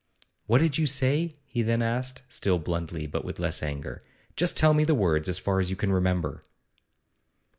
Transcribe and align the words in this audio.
'What 0.47 0.61
did 0.61 0.79
you 0.79 0.87
say?' 0.87 1.35
he 1.45 1.61
then 1.61 1.83
asked, 1.83 2.23
still 2.27 2.57
bluntly, 2.57 3.05
but 3.05 3.23
with 3.23 3.37
less 3.37 3.61
anger. 3.61 4.01
'Just 4.35 4.57
tell 4.57 4.73
me 4.73 4.83
the 4.83 4.95
words, 4.95 5.29
as 5.29 5.37
far 5.37 5.59
as 5.59 5.69
you 5.69 5.75
can 5.75 5.91
remember. 5.93 6.41